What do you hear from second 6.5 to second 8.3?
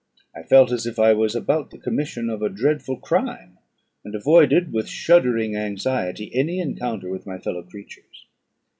encounter with my fellow creatures.